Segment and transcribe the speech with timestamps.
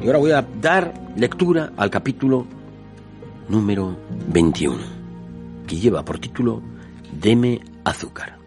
[0.00, 2.46] Y ahora voy a dar lectura al capítulo
[3.48, 3.96] número
[4.28, 4.76] 21,
[5.66, 6.62] que lleva por título
[7.12, 8.37] Deme azúcar.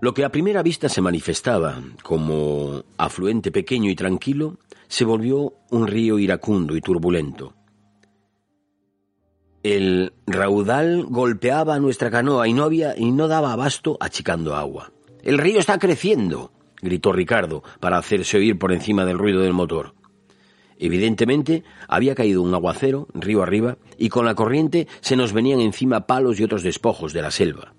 [0.00, 4.56] Lo que a primera vista se manifestaba como afluente pequeño y tranquilo,
[4.88, 7.54] se volvió un río iracundo y turbulento.
[9.62, 14.90] El raudal golpeaba nuestra canoa y no había y no daba abasto achicando agua.
[15.22, 19.94] El río está creciendo, gritó Ricardo para hacerse oír por encima del ruido del motor.
[20.78, 26.06] Evidentemente había caído un aguacero río arriba y con la corriente se nos venían encima
[26.06, 27.74] palos y otros despojos de la selva.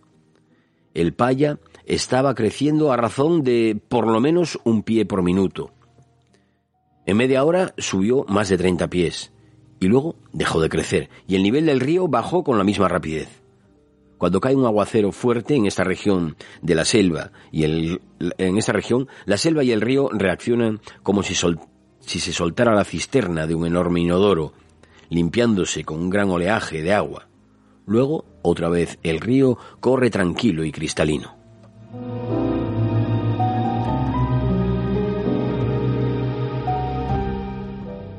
[0.94, 5.72] El paya estaba creciendo a razón de por lo menos un pie por minuto.
[7.06, 9.32] En media hora subió más de 30 pies
[9.80, 13.42] y luego dejó de crecer y el nivel del río bajó con la misma rapidez.
[14.18, 19.08] Cuando cae un aguacero fuerte en esta región de la selva y en esta región
[19.26, 23.66] la selva y el río reaccionan como si, si se soltara la cisterna de un
[23.66, 24.54] enorme inodoro,
[25.10, 27.30] limpiándose con un gran oleaje de agua.
[27.88, 31.41] Luego, otra vez, el río corre tranquilo y cristalino.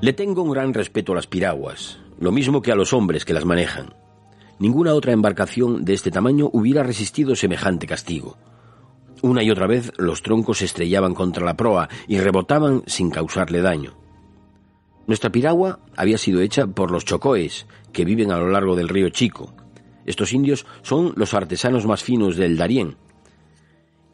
[0.03, 3.33] Le tengo un gran respeto a las piraguas, lo mismo que a los hombres que
[3.33, 3.95] las manejan.
[4.59, 8.37] Ninguna otra embarcación de este tamaño hubiera resistido semejante castigo.
[9.23, 13.63] Una y otra vez los troncos se estrellaban contra la proa y rebotaban sin causarle
[13.63, 13.95] daño.
[15.07, 19.09] Nuestra piragua había sido hecha por los chocoes, que viven a lo largo del río
[19.11, 19.55] Chico.
[20.05, 22.97] Estos indios son los artesanos más finos del Darién,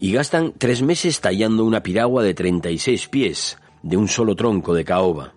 [0.00, 4.84] y gastan tres meses tallando una piragua de 36 pies, de un solo tronco de
[4.84, 5.34] caoba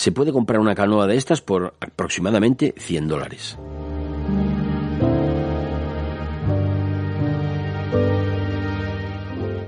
[0.00, 3.58] se puede comprar una canoa de estas por aproximadamente 100 dólares.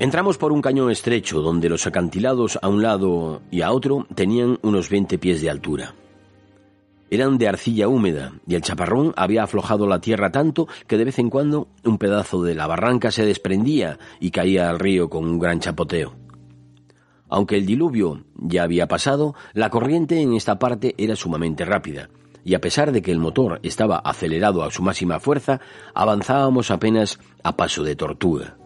[0.00, 4.58] Entramos por un cañón estrecho donde los acantilados a un lado y a otro tenían
[4.62, 5.94] unos 20 pies de altura.
[7.12, 11.18] Eran de arcilla húmeda y el chaparrón había aflojado la tierra tanto que de vez
[11.18, 15.38] en cuando un pedazo de la barranca se desprendía y caía al río con un
[15.38, 16.14] gran chapoteo.
[17.28, 22.08] Aunque el diluvio ya había pasado, la corriente en esta parte era sumamente rápida,
[22.44, 25.60] y a pesar de que el motor estaba acelerado a su máxima fuerza,
[25.94, 28.56] avanzábamos apenas a paso de tortuga.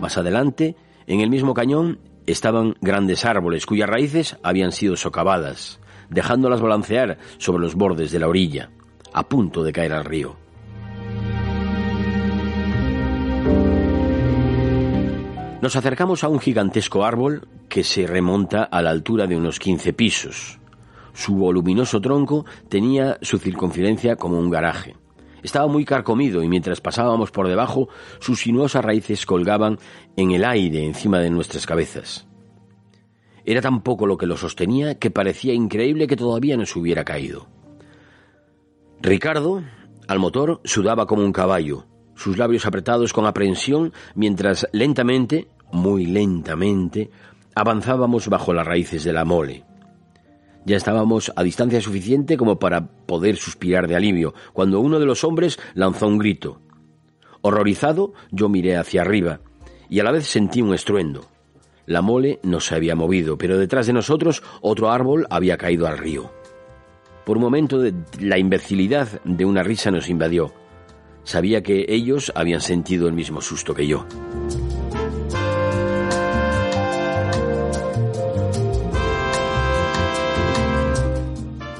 [0.00, 0.76] Más adelante,
[1.06, 5.78] en el mismo cañón, estaban grandes árboles cuyas raíces habían sido socavadas,
[6.10, 8.70] dejándolas balancear sobre los bordes de la orilla,
[9.12, 10.36] a punto de caer al río.
[15.62, 19.92] Nos acercamos a un gigantesco árbol que se remonta a la altura de unos 15
[19.94, 20.60] pisos.
[21.12, 24.94] Su voluminoso tronco tenía su circunferencia como un garaje.
[25.42, 27.88] Estaba muy carcomido y mientras pasábamos por debajo,
[28.20, 29.78] sus sinuosas raíces colgaban
[30.16, 32.26] en el aire encima de nuestras cabezas.
[33.46, 37.04] Era tan poco lo que lo sostenía que parecía increíble que todavía no se hubiera
[37.04, 37.46] caído.
[39.00, 39.62] Ricardo,
[40.08, 41.86] al motor, sudaba como un caballo,
[42.16, 47.10] sus labios apretados con aprensión, mientras lentamente, muy lentamente,
[47.54, 49.64] avanzábamos bajo las raíces de la mole.
[50.64, 55.22] Ya estábamos a distancia suficiente como para poder suspirar de alivio, cuando uno de los
[55.22, 56.60] hombres lanzó un grito.
[57.42, 59.38] Horrorizado, yo miré hacia arriba,
[59.88, 61.35] y a la vez sentí un estruendo.
[61.86, 65.98] La mole no se había movido, pero detrás de nosotros otro árbol había caído al
[65.98, 66.32] río.
[67.24, 67.80] Por un momento
[68.20, 70.52] la imbecilidad de una risa nos invadió.
[71.22, 74.04] Sabía que ellos habían sentido el mismo susto que yo.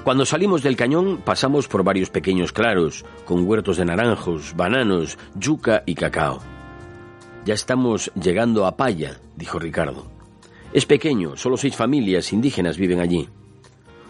[0.04, 5.82] Cuando salimos del cañón pasamos por varios pequeños claros, con huertos de naranjos, bananos, yuca
[5.84, 6.55] y cacao.
[7.46, 10.08] Ya estamos llegando a Paya, dijo Ricardo.
[10.72, 13.28] Es pequeño, solo seis familias indígenas viven allí.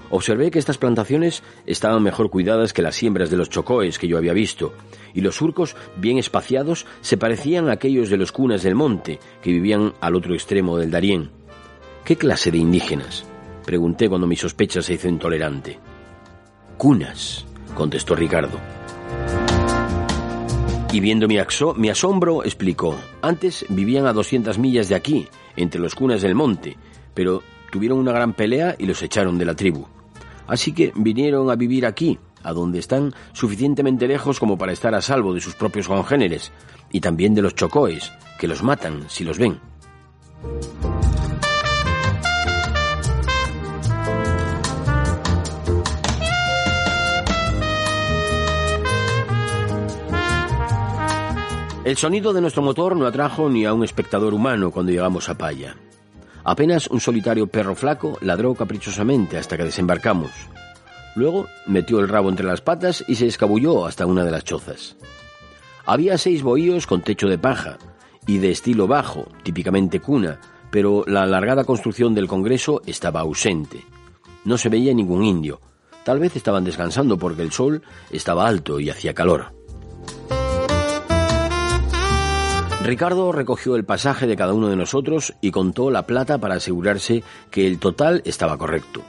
[0.09, 4.17] Observé que estas plantaciones estaban mejor cuidadas que las siembras de los chocoes que yo
[4.17, 4.73] había visto,
[5.13, 9.53] y los surcos, bien espaciados, se parecían a aquellos de los cunas del monte que
[9.53, 11.29] vivían al otro extremo del Darién.
[12.07, 13.27] ¿Qué clase de indígenas?
[13.67, 15.79] Pregunté cuando mi sospecha se hizo intolerante.
[16.79, 17.45] Cunas,
[17.75, 18.76] contestó Ricardo.
[20.97, 21.37] Y viendo mi,
[21.77, 26.79] mi asombro, explicó, antes vivían a 200 millas de aquí, entre los cunas del monte,
[27.13, 29.87] pero tuvieron una gran pelea y los echaron de la tribu.
[30.47, 35.03] Así que vinieron a vivir aquí, a donde están suficientemente lejos como para estar a
[35.03, 36.51] salvo de sus propios congéneres
[36.91, 39.61] y también de los chocoes, que los matan si los ven.
[51.87, 55.39] El sonido de nuestro motor no atrajo ni a un espectador humano cuando llegamos a
[55.39, 55.77] Paya.
[56.43, 60.33] Apenas un solitario perro flaco ladró caprichosamente hasta que desembarcamos.
[61.15, 64.97] Luego metió el rabo entre las patas y se escabulló hasta una de las chozas.
[65.85, 67.79] Había seis bohíos con techo de paja
[68.27, 70.41] y de estilo bajo, típicamente cuna,
[70.73, 73.85] pero la alargada construcción del Congreso estaba ausente.
[74.45, 75.61] No se veía ningún indio.
[76.03, 79.55] Tal vez estaban descansando porque el sol estaba alto y hacía calor.
[82.87, 87.25] Ricardo recogió el pasaje de cada uno de nosotros y contó la plata para asegurarse
[87.51, 89.03] que el total estaba correcto.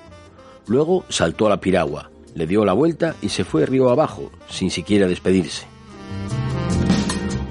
[0.65, 4.71] Luego saltó a la piragua, le dio la vuelta y se fue río abajo, sin
[4.71, 5.67] siquiera despedirse.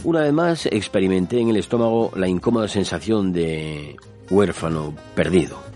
[0.03, 3.95] Una vez más experimenté en el estómago la incómoda sensación de
[4.29, 5.76] huérfano perdido.